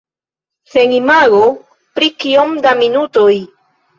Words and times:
Sen 0.71 0.93
imago 0.99 1.41
pri 1.99 2.09
kiom 2.23 2.57
da 2.67 2.75
minutoj? 2.83 3.31